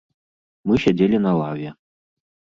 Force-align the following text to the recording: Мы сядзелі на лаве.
Мы 0.71 0.77
сядзелі 0.85 1.21
на 1.27 1.35
лаве. 1.41 1.69